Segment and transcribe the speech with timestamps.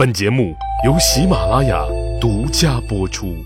[0.00, 0.56] 本节目
[0.86, 1.84] 由喜马拉雅
[2.18, 3.36] 独家播出。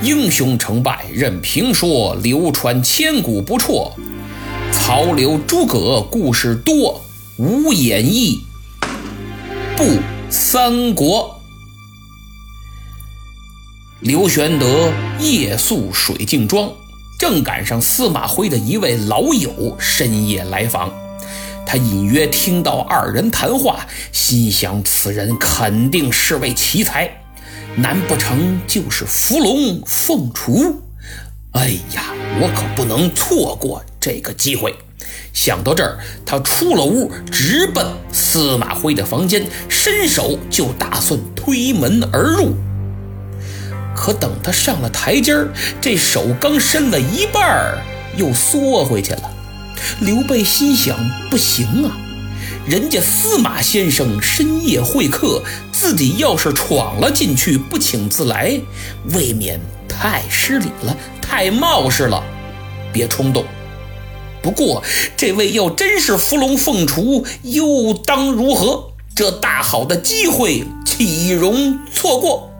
[0.00, 3.92] 英雄成败任评说，流传千古不辍。
[4.70, 7.04] 曹刘诸葛故事多，
[7.36, 8.44] 无演义
[9.76, 9.82] 不
[10.30, 11.42] 三国。
[13.98, 16.70] 刘玄德夜宿水镜庄，
[17.18, 20.92] 正赶上司马徽的一位老友深夜来访。
[21.66, 27.10] 他隐约听到二人谈话，心想此人肯定是位奇才，
[27.76, 30.82] 难不成就是伏龙凤雏？
[31.52, 34.74] 哎呀，我可不能错过这个机会！
[35.32, 42.54] 想到这儿，他出了屋，直奔司马徽的房间，伸手就打算推门而入。
[43.94, 45.48] 可等他上了台阶儿，
[45.80, 47.78] 这手刚伸了一半儿，
[48.16, 49.33] 又缩回去了。
[50.00, 50.96] 刘备心想：
[51.30, 51.96] 不行啊，
[52.66, 58.60] 人家司马先生深夜会客，自己要是闯了进去，不请自来，
[59.12, 62.22] 未免太失礼了，太冒失了。
[62.92, 63.44] 别冲动。
[64.40, 64.82] 不过
[65.16, 68.90] 这位要真是伏龙凤雏，又当如何？
[69.16, 72.53] 这大好的机会，岂容错过？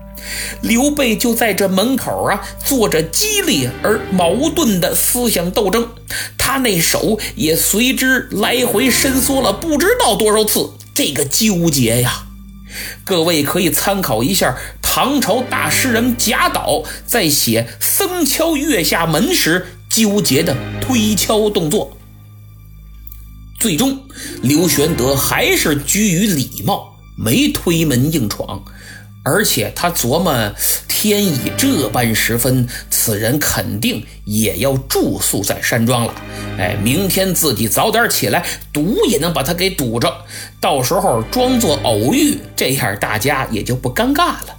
[0.63, 5.89] 刘备就在这门口啊，做着激烈而矛盾的思想斗争，
[6.39, 10.71] 他那手也随之来回伸缩了不知道多少次。
[10.95, 12.27] 这个纠结呀，
[13.05, 21.97] 各位可以参考一下唐朝大诗人贾岛在写“僧敲月下门”时纠结的推敲动作。
[23.59, 24.05] 最终，
[24.43, 28.63] 刘玄德还是居于礼貌，没推门硬闯。
[29.25, 30.55] 而且他琢磨，
[30.87, 36.15] 天已这般时分，此人肯定也要住宿在山庄了。
[36.59, 40.15] 哎，明天自己早点起来，堵也能把他给堵着。
[40.61, 44.57] 到时候装作偶遇，这样大家也就不尴尬了。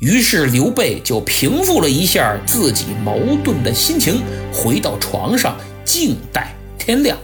[0.00, 4.20] 于是刘备就平复了一下自己矛盾的心情，
[4.52, 7.16] 回到床上静待天亮。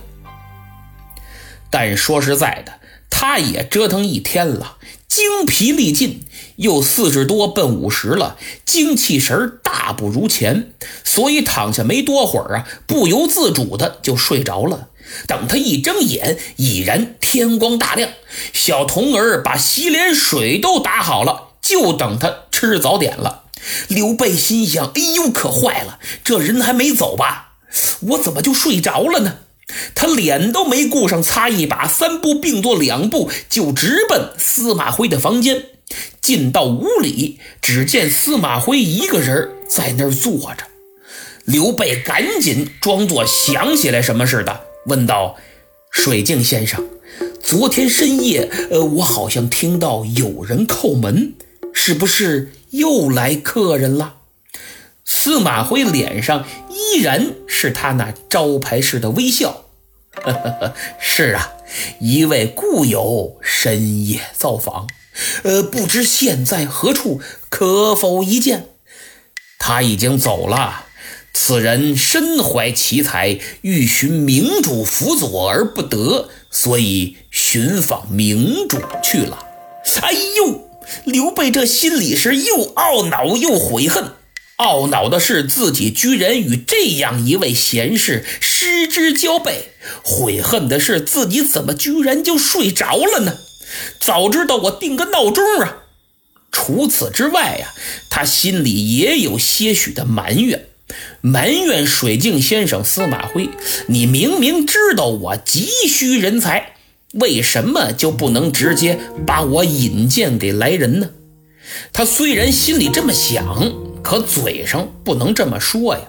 [1.69, 2.73] 但说实在的，
[3.11, 4.77] 他也折腾一天了。
[5.15, 6.25] 精疲力尽，
[6.57, 10.73] 又四十多奔五十了，精气神大不如前，
[11.05, 14.89] 所以躺下没多会儿啊，不由自主的就睡着了。
[15.27, 18.09] 等他一睁眼，已然天光大亮。
[18.55, 23.43] 小童儿把洗脸水都打好了，就等他吃早点了。
[23.89, 27.57] 刘备心想：哎呦，可坏了，这人还没走吧？
[28.01, 29.41] 我怎么就睡着了呢？
[29.95, 35.67] 他脸都没顾上擦一把，三步并作两步，就直奔司马徽的房间。
[36.21, 40.65] 进到屋里，只见司马徽一个人在那儿坐着。
[41.45, 45.37] 刘备赶紧装作想起来什么似的，问道
[45.91, 46.89] ：“水镜先生，
[47.43, 51.35] 昨天深夜，呃，我好像听到有人叩门，
[51.75, 54.15] 是不是又来客人了？”
[55.05, 59.62] 司马徽脸上依然是他那招牌式的微笑。
[61.01, 61.53] 是啊，
[61.99, 64.87] 一位故友深夜造访，
[65.43, 68.67] 呃，不知现在何处，可否一见？
[69.59, 70.87] 他已经走了。
[71.35, 79.47] 此人身怀奇才，欲寻明主辅佐而不得，所以寻访明主去了。
[80.03, 80.69] 哎呦，
[81.05, 84.13] 刘备这心里是又懊恼又悔恨。
[84.63, 89.51] 懊恼的是自己居然与这样一位贤士失之交臂，
[90.05, 93.39] 悔恨的是自己怎么居然就睡着了呢？
[93.99, 95.79] 早知道我定个闹钟啊！
[96.53, 97.75] 除此之外呀，
[98.09, 100.67] 他心里也有些许的埋怨，
[101.21, 103.49] 埋怨水镜先生司马徽，
[103.89, 106.77] 你明明知道我急需人才，
[107.15, 111.11] 为什么就不能直接把我引荐给来人呢？
[111.93, 113.92] 他虽然心里这么想。
[114.03, 116.01] 可嘴上不能这么说呀！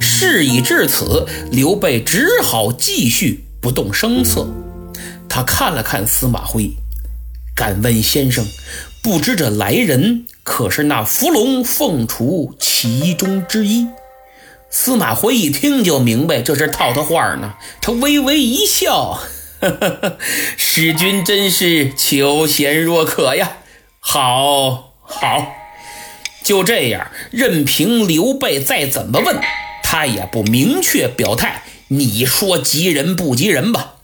[0.00, 4.48] 事已至此，刘备只好继续不动声色。
[5.28, 6.70] 他看了看司马徽，
[7.56, 8.46] 敢问先生，
[9.02, 13.88] 不知这来人可是那伏龙凤雏其中之一？
[14.70, 19.20] 司马徽一听就明白这是套他话呢，他微微一笑
[19.60, 20.18] ：“呵呵呵，
[20.56, 23.58] 使君真是求贤若渴呀！
[23.98, 25.54] 好，好。”
[26.44, 29.40] 就这样，任凭刘备再怎么问，
[29.82, 31.64] 他也不明确表态。
[31.88, 33.94] 你说急人不急人吧？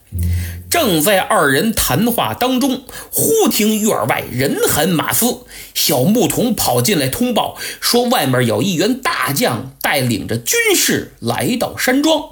[0.71, 5.41] 正在二人谈话当中，忽听院外人喊马嘶，
[5.75, 12.23] 小牧童跑进来通报说，外面有一员大将带领着军士来到山庄。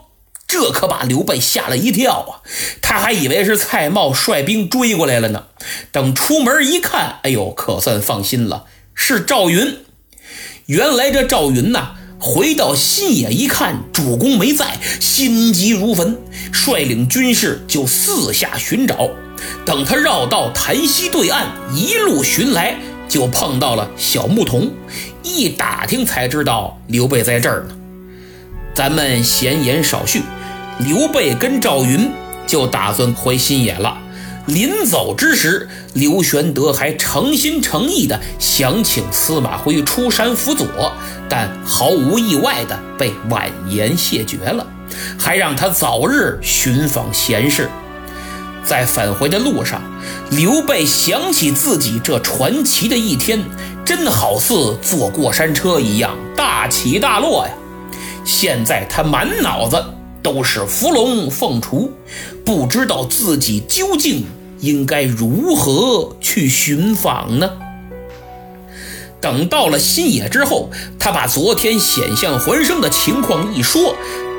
[0.47, 2.41] 这可把刘备吓了一跳啊！
[2.81, 5.49] 他还以为是蔡瑁率兵追过来了呢。
[5.93, 8.65] 等出门一看，哎呦，可算放心了，
[8.95, 9.81] 是赵云。
[10.69, 16.15] 原来这赵云呐，回到新野一看主公没在，心急如焚，
[16.53, 19.09] 率领军士就四下寻找。
[19.65, 22.77] 等他绕到潭溪对岸，一路寻来，
[23.09, 24.71] 就碰到了小牧童。
[25.23, 27.75] 一打听才知道刘备在这儿呢。
[28.75, 30.21] 咱们闲言少叙。
[30.81, 32.11] 刘备跟赵云
[32.47, 33.97] 就打算回新野了。
[34.49, 40.67] 临走之时，刘玄德还诚心诚意地想请司马徽出山辅佐，
[41.29, 44.67] 但毫无意外地被婉言谢绝了，
[45.19, 47.69] 还让他早日寻访贤士。
[48.65, 49.83] 在返回的路上，
[50.31, 53.39] 刘备想起自己这传奇的一天，
[53.85, 57.53] 真好似坐过山车一样大起大落呀！
[58.25, 59.85] 现在他满脑子。
[60.21, 61.91] 都是伏龙凤雏，
[62.45, 64.27] 不知道自己究竟
[64.61, 67.51] 应该如何去寻访呢？
[69.21, 73.95] 等到了新野之后，他把昨天险象环生的情况一说，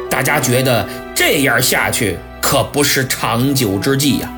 [0.09, 4.31] 大家觉得这样下去可不是长久之计呀，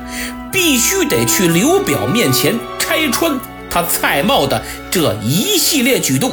[0.50, 3.38] 必须得去刘表面前拆穿
[3.70, 6.32] 他蔡瑁的这一系列举动。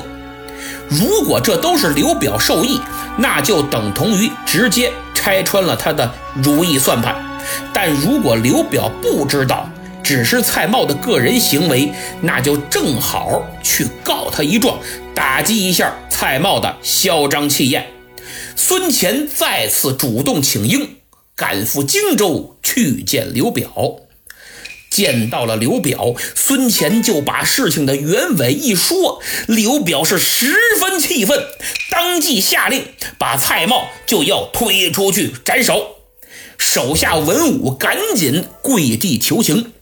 [0.88, 2.82] 如果这都是刘表授意，
[3.18, 6.12] 那就等同于直接拆穿了他的
[6.42, 7.29] 如意算盘。
[7.74, 9.70] 但如果刘表不知道，
[10.04, 11.92] 只是蔡瑁的个人行为，
[12.22, 14.80] 那就正好去告他一状，
[15.14, 17.88] 打击一下蔡瑁的嚣张气焰。
[18.56, 20.98] 孙乾再次主动请缨，
[21.36, 23.72] 赶赴荆州去见刘表。
[24.90, 31.46] 见到了刘表，孙乾就把事情的原委一说，刘表是十分气愤，
[31.92, 32.84] 当即下令
[33.20, 35.99] 把蔡瑁就要推出去斩首。
[36.60, 39.74] 手下文武赶紧跪地求情。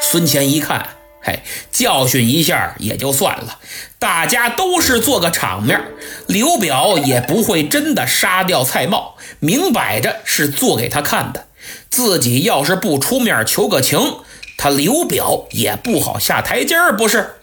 [0.00, 3.58] 孙乾一看，嘿，教训一下也就算了，
[3.98, 5.80] 大家都是做个场面，
[6.26, 11.46] 刘表也不会真的杀掉蔡瑁，明摆着是做给他看的。
[11.90, 14.16] 自己要是不出面求个情，
[14.56, 17.34] 他刘表也不好下台阶儿，不是？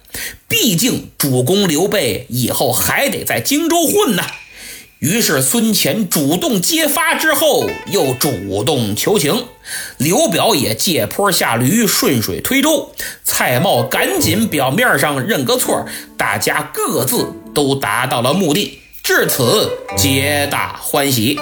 [0.48, 4.24] 毕竟主公刘备以后还得在荆州混呢。
[5.06, 9.46] 于是孙乾主动揭发之后，又主动求情，
[9.98, 12.92] 刘表也借坡下驴，顺水推舟。
[13.24, 15.86] 蔡瑁赶紧表面上认个错，
[16.18, 21.40] 大家各自都达到了目的，至此皆大欢喜。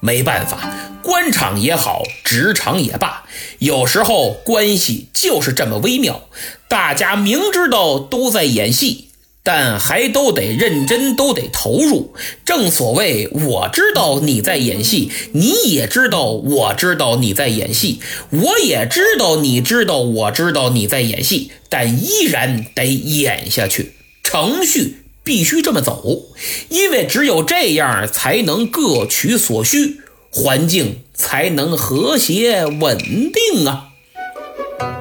[0.00, 0.58] 没办法。
[1.02, 3.24] 官场也好，职场也罢，
[3.58, 6.22] 有时候关系就是这么微妙。
[6.68, 9.10] 大家明知道都在演戏，
[9.42, 12.14] 但还都得认真，都得投入。
[12.44, 18.00] 正所谓，我知道你在演戏，你也知道我知道你在演戏，
[18.30, 23.94] 我也知道你知道我知道你在演戏，但依然得演下去。
[24.22, 26.22] 程序必须这么走，
[26.68, 30.00] 因为只有这样，才能各取所需。
[30.34, 33.88] 环境才能和谐稳定啊！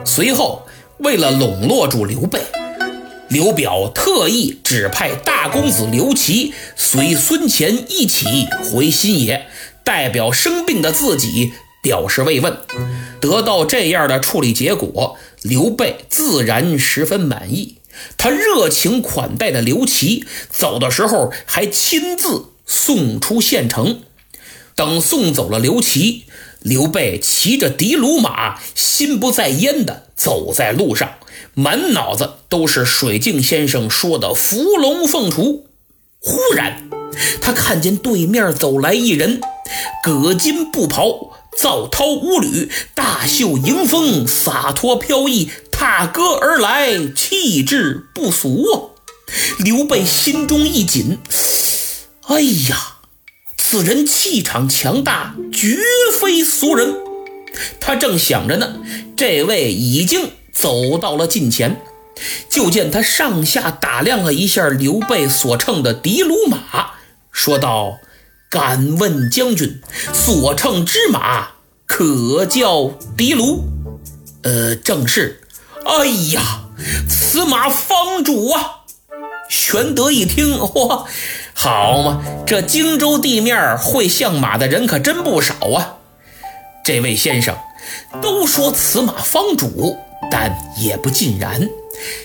[0.03, 0.63] 随后，
[0.97, 2.41] 为了笼络住刘备，
[3.31, 8.25] 刘表特意指派大公子刘琦随孙乾一起
[8.61, 9.47] 回新野，
[9.85, 12.57] 代表生病的自己表示慰问。
[13.21, 17.77] 得到这样的处理结果，刘备自然十分满意。
[18.17, 24.01] 他热情款待的刘琦，走的时候还亲自送出县城。
[24.75, 26.25] 等送走了刘琦，
[26.59, 31.13] 刘备骑着的卢马，心不在焉地走在路上，
[31.53, 35.65] 满脑子都是水镜先生说的伏龙凤雏。
[36.19, 36.89] 忽然，
[37.41, 39.41] 他看见对面走来一人，
[40.03, 48.81] 葛巾布袍，皂绦乌履，大袖迎风，洒脱飘逸，踏歌而来，气质不俗啊！
[49.59, 51.17] 刘备心中一紧，
[52.27, 52.97] 哎呀！
[53.57, 55.77] 此人气场强大，绝
[56.19, 56.93] 非俗人。
[57.79, 58.75] 他正想着呢，
[59.15, 61.81] 这位已经走到了近前，
[62.49, 66.91] 就见他上下打量了一下刘备所乘的的卢马，
[67.31, 67.99] 说道
[68.49, 69.81] ：“敢问将军，
[70.13, 71.51] 所乘之马
[71.85, 73.63] 可叫的卢
[74.43, 75.41] ？”“呃，正是。
[75.85, 76.65] ”“哎呀，
[77.09, 78.81] 此马方主啊！”
[79.49, 81.05] 玄德一听，嚯！
[81.53, 85.95] 好嘛，这荆州地面会相马的人可真不少啊！
[86.83, 87.55] 这位先生，
[88.21, 89.97] 都说此马方主，
[90.31, 91.69] 但也不尽然。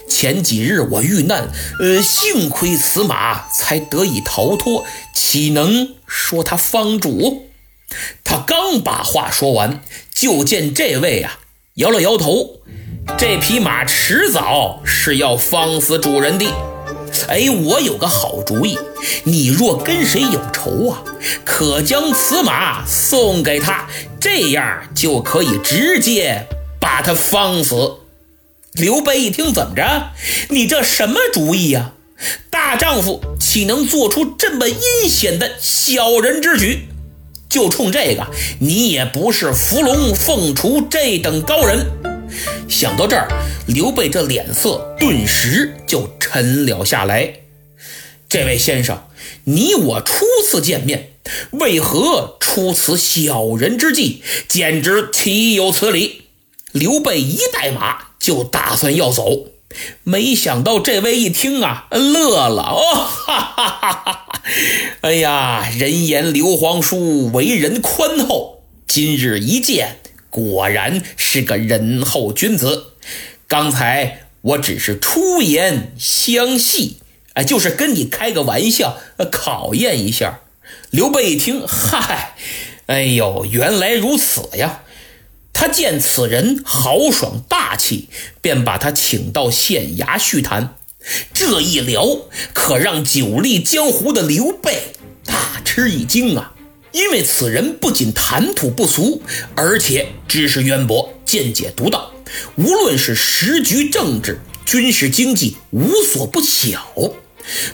[0.09, 7.49] 前几日我遇难，呃，幸亏此马才得以逃脱，岂能说他方主？
[8.25, 9.83] 他刚把话说完，
[10.15, 11.39] 就见这位啊
[11.75, 12.61] 摇了摇头，
[13.19, 16.47] 这匹马迟早是要方死主人的。
[17.29, 18.79] 哎，我有个好主意，
[19.25, 21.03] 你若跟谁有仇啊，
[21.45, 23.87] 可将此马送给他，
[24.21, 26.47] 这样就可以直接
[26.87, 27.97] 把他方死。
[28.75, 30.13] 刘备一听，怎么着？
[30.51, 31.95] 你这什么主意呀？
[32.49, 36.87] 大丈夫岂能做出这么阴险的小人之举？
[37.49, 38.29] 就冲这个，
[38.61, 41.87] 你也不是伏龙凤雏这等高人。
[42.69, 43.27] 想到这儿，
[43.67, 47.41] 刘备这脸色顿时就沉了下来。
[48.29, 49.09] 这位先生，
[49.43, 51.11] 你我初次见面，
[51.51, 54.23] 为何出此小人之计？
[54.47, 56.26] 简直岂有此理！
[56.79, 59.49] 刘备一带马就打算要走，
[60.03, 64.43] 没想到这位一听啊，乐了哦，哈哈哈哈哈！
[65.01, 69.99] 哎呀，人言刘皇叔为人宽厚，今日一见，
[70.31, 72.93] 果然是个仁厚君子。
[73.49, 76.99] 刚才我只是出言相戏，
[77.35, 78.99] 哎，就是跟你开个玩笑，
[79.31, 80.41] 考验一下。
[80.91, 82.35] 刘备一听，嗨，
[82.87, 84.83] 哎呦，原来如此呀！
[85.59, 88.11] 他见此人豪爽大气，
[88.43, 90.77] 便把他请到县衙叙谈。
[91.33, 92.05] 这一聊，
[92.53, 94.93] 可让久历江湖的刘备
[95.25, 96.53] 大吃一惊啊！
[96.93, 99.23] 因为此人不仅谈吐不俗，
[99.55, 102.13] 而且知识渊博，见解独到，
[102.57, 106.87] 无论是时局政治、军事经济，无所不晓。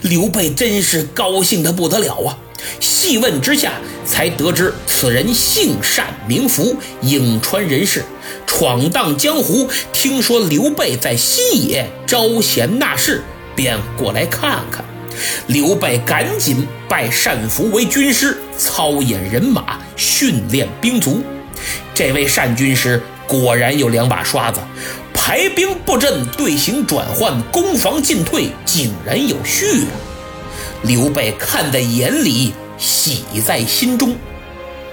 [0.01, 2.37] 刘备真是高兴得不得了啊！
[2.79, 3.73] 细问之下，
[4.05, 8.03] 才得知此人姓单名福，颍川人士，
[8.45, 9.69] 闯荡江湖。
[9.91, 13.23] 听说刘备在新野招贤纳士，
[13.55, 14.83] 便过来看看。
[15.47, 21.21] 刘备赶紧拜单福为军师，操演人马，训练兵卒。
[21.93, 24.59] 这位单军师果然有两把刷子，
[25.13, 29.93] 排兵布阵、队形转换、攻防进退，井然有序啊！
[30.83, 34.15] 刘备看在眼里，喜在心中。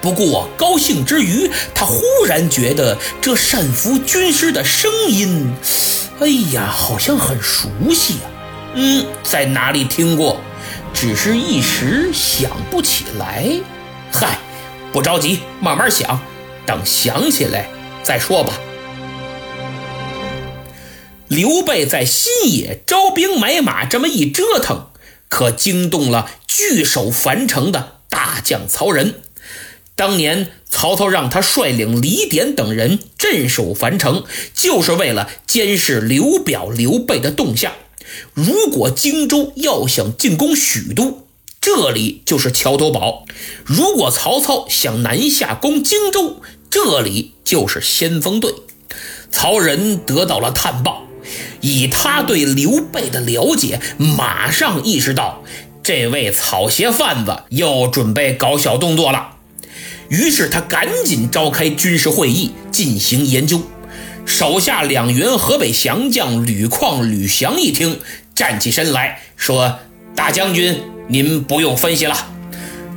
[0.00, 5.52] 不过高兴之余，他忽然觉得这单福军师的声音，
[6.20, 8.26] 哎呀，好像很熟悉啊！
[8.74, 10.40] 嗯，在哪里听过？
[10.92, 13.48] 只是一时想不起来。
[14.12, 14.38] 嗨，
[14.92, 16.18] 不着急，慢慢想，
[16.66, 17.68] 等想起来
[18.02, 18.54] 再说吧。
[21.28, 24.89] 刘备在新野招兵买马，这么一折腾。
[25.30, 29.14] 可惊动了据守樊城的大将曹仁。
[29.96, 37.72] 当年曹操让他率领李典等人镇守樊城，就是为了监视刘表、刘备的动向。
[38.34, 41.26] 如果荆州要想进攻许都，
[41.60, 43.26] 这里就是桥头堡；
[43.64, 48.52] 如果曹操想南下攻荆州，这里就是先锋队。
[49.30, 51.04] 曹仁得到了探报。
[51.60, 55.42] 以他对刘备的了解，马上意识到
[55.82, 59.32] 这位草鞋贩子又准备搞小动作了。
[60.08, 63.62] 于是他赶紧召开军事会议进行研究。
[64.26, 68.00] 手下两员河北降将吕旷、吕翔一听，
[68.34, 69.78] 站起身来说
[70.14, 72.28] ：“大将军，您不用分析了。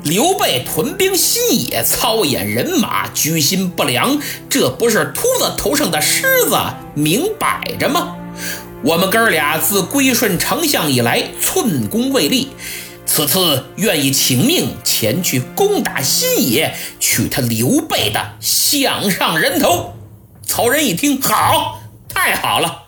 [0.04, 6.58] 刘备屯兵新野，操演人马，居心不良，这不是秃子头上的虱子，
[6.94, 8.16] 明摆着吗？”
[8.84, 12.50] 我们哥俩自归顺丞相以来，寸功未立。
[13.06, 19.94] 此次愿意请命前去攻打新野，取他刘备的项上人头。
[20.46, 22.84] 曹仁一听，好，太好了，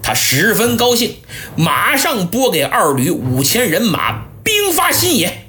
[0.00, 1.16] 他十分高兴，
[1.56, 5.48] 马上拨给二旅五千人马，兵发新野。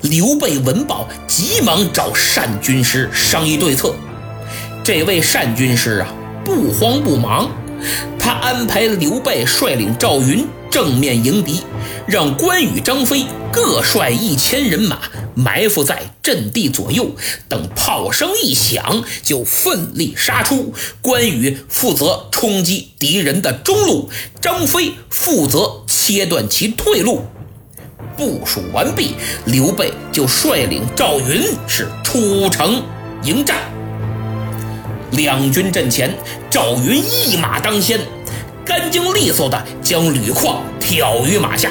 [0.00, 3.94] 刘备闻报，急忙找单军师商议对策。
[4.82, 6.08] 这位单军师啊，
[6.44, 7.50] 不慌不忙。
[8.18, 11.60] 他安排刘备率领赵云正面迎敌，
[12.06, 14.98] 让关羽、张飞各率一千人马
[15.34, 17.10] 埋伏在阵地左右，
[17.48, 20.72] 等炮声一响就奋力杀出。
[21.00, 24.08] 关羽负责冲击敌人的中路，
[24.40, 27.24] 张飞负责切断其退路。
[28.16, 29.14] 部署完毕，
[29.44, 32.82] 刘备就率领赵云是出城
[33.24, 33.73] 迎战。
[35.14, 36.12] 两军阵前，
[36.50, 37.98] 赵云一马当先，
[38.64, 41.70] 干净利索的将吕旷挑于马下。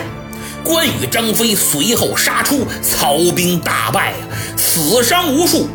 [0.63, 4.13] 关羽、张飞随后杀出，曹兵大败，
[4.55, 5.67] 死伤无数。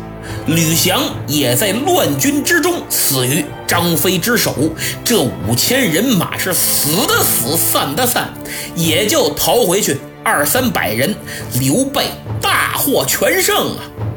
[0.47, 4.55] 吕翔也在乱军之中死于张飞之手。
[5.03, 8.33] 这五千人马是死的死，散的散，
[8.75, 11.13] 也就逃回去二三百人。
[11.59, 12.05] 刘备
[12.41, 14.08] 大获全胜啊！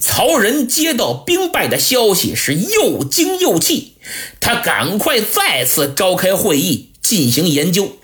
[0.00, 3.94] 曹仁接到兵败的消息，是又惊又气，
[4.40, 7.96] 他赶快再次召开会议进行研究，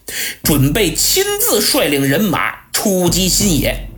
[0.42, 3.88] 准备亲自率领人马出击新野。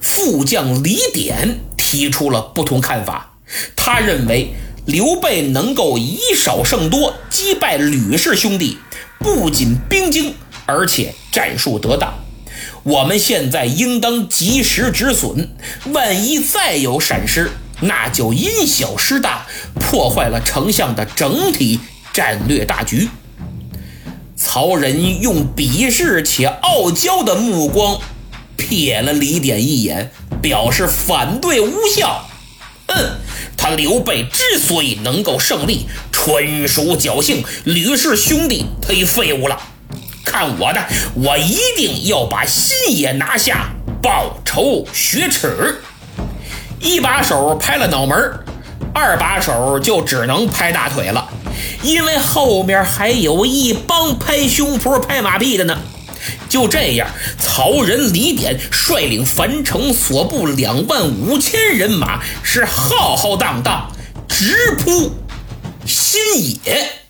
[0.00, 3.36] 副将李典提出了不同看法，
[3.76, 4.54] 他认为
[4.86, 8.78] 刘备能够以少胜多击败吕氏兄弟，
[9.18, 10.34] 不仅兵精，
[10.66, 12.21] 而且战术得当。
[12.84, 15.50] 我们现在应当及时止损，
[15.92, 21.78] 万一再有闪失，那就因小失大，破坏了丞相的整体
[22.12, 23.08] 战略大局。
[24.34, 28.00] 曹仁用鄙视且傲娇的目光
[28.58, 30.10] 瞥了李典一眼，
[30.42, 32.28] 表示反对无效。
[32.88, 33.18] 嗯，
[33.56, 37.44] 他刘备之所以能够胜利，纯属侥幸。
[37.62, 39.56] 吕氏兄弟忒废物了。
[40.32, 43.68] 看我的，我一定要把新野拿下，
[44.00, 45.78] 报仇雪耻。
[46.80, 48.16] 一把手拍了脑门
[48.94, 51.28] 二把手就只能拍大腿了，
[51.82, 55.78] 因为后面还有一帮拍胸脯、拍马屁的呢。
[56.48, 57.06] 就这样，
[57.38, 63.92] 曹仁、李典率领樊城所部两万五千人马，是浩浩荡荡
[64.26, 65.12] 直扑
[65.84, 66.20] 新
[66.64, 67.01] 野。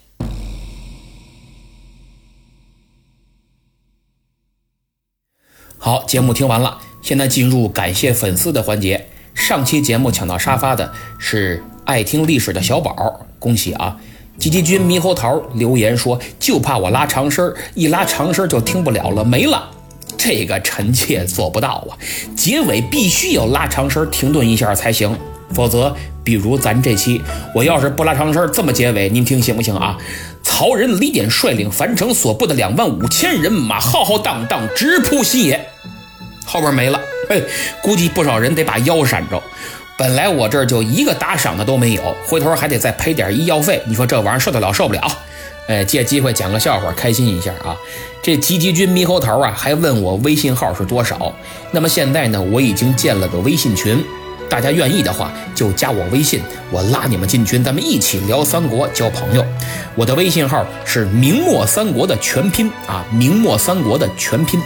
[5.85, 9.05] 好，节目听完了，现在进入感谢粉丝的环节。
[9.33, 12.95] 上期节目抢到沙发的是爱听历史的小宝，
[13.37, 13.97] 恭喜啊！
[14.37, 19.71] 吉吉君猕猴桃留言说，就怕我拉长声一拉长声就听不了了，没了。
[20.17, 21.99] 这个臣妾做不到啊，
[22.33, 25.13] 结尾必须要拉长声停顿一下才行，
[25.53, 27.21] 否则，比如咱这期，
[27.53, 29.97] 我要是不拉长声这么结尾，您听行不行啊？
[30.43, 35.67] 曹仁、李典率领樊城所部的两万五千人马，浩浩荡荡直扑新野。
[36.53, 37.43] 后边没了，嘿，
[37.81, 39.41] 估计不少人得把腰闪着。
[39.97, 45.01] 本来我这儿就一个打赏的都没有，回头还得再赔点医药费，你说这玩意儿受得了受不了？
[45.67, 47.75] 哎，借机会讲个笑话，开心一下啊！
[48.21, 51.33] 这吉吉君猕猴桃啊，还问我微信号是多少。
[51.71, 54.03] 那么现在呢，我已经建了个微信群，
[54.47, 56.39] 大家愿意的话就加我微信，
[56.69, 59.43] 我拉你们进群，咱们一起聊三国，交朋友。
[59.95, 64.61] 我的微信号是明末三国的全拼啊，明末三国的全拼。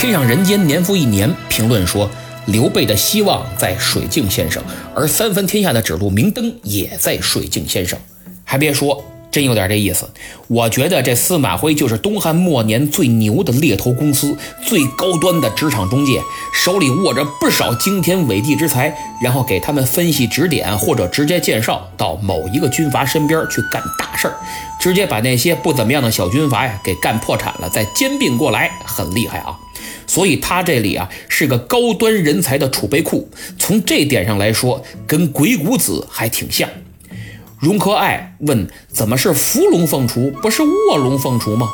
[0.00, 2.08] 天上人间年复一年，评论说
[2.46, 4.62] 刘备的希望在水镜先生，
[4.94, 7.98] 而三分天下的指路明灯也在水镜先生。
[8.44, 10.08] 还别说，真有点这意思。
[10.46, 14.36] 我觉得这司马徽就是东汉末年最牛的猎头公司，
[14.66, 16.20] 最高端的职场中介，
[16.54, 24.36] 手里握着不少惊天伟地之才，然后给他们分析指点，或者直接介绍到某一个军阀身边去干大事儿，
[24.80, 29.58] 直接把那些不怎么样的小军阀呀给干破产了，再兼并过来，很厉害啊。
[30.06, 36.66] 所以他这里啊是个高端人才的储备库，从这点上来说，跟鬼谷子还挺像。
[37.60, 41.68] 荣可爱问：怎么是伏龙凤雏，不是卧龙凤雏吗？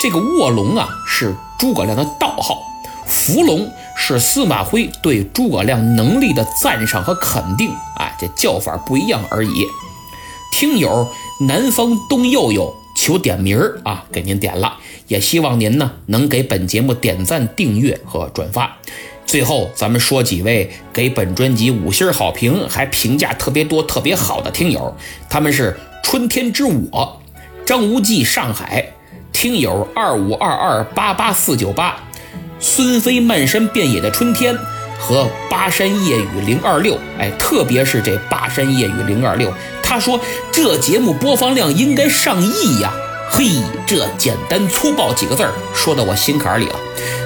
[0.00, 2.62] 这个卧龙啊是诸葛亮的道号，
[3.06, 9.66] 伏龙是司马徽对诸葛亮能力的赞赏和肯定啊，这叫法不一样而已。
[10.52, 11.08] 听友
[11.40, 14.78] 南方东佑佑求点名儿啊，给您点了。
[15.08, 18.76] 也希望您呢能给本节目点赞、订阅和转发。
[19.26, 24.96] 最后，咱们说几位给本专辑五星好评，还评价特别多、特别好的听友，
[25.28, 27.20] 他们是春天之我、
[27.64, 28.86] 张无忌、上海
[29.32, 31.96] 听友二五二二八八四九八、
[32.60, 34.56] 孙飞漫山遍野的春天
[34.98, 36.96] 和巴山夜雨零二六。
[37.18, 40.20] 哎，特别是这巴山夜雨零二六，他说
[40.52, 42.94] 这节目播放量应该上亿呀。
[43.30, 43.50] 嘿，
[43.86, 46.76] 这简单粗暴几个字儿说到我心坎里了，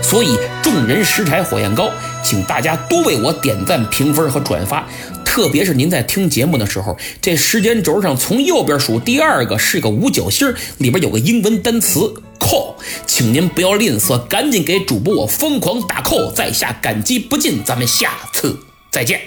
[0.02, 1.90] 所以众人拾柴火焰高，
[2.24, 4.86] 请大家多为我点赞、评分和转发。
[5.24, 17.62] 特别是您在听节目的时候，这时间轴上从右边数第二个是个五角星，里边有个英文单词扣，请您不要吝啬，赶紧给主播我疯狂打扣，在下感激不尽。
[17.62, 18.58] 咱们下次
[18.90, 19.20] 再见。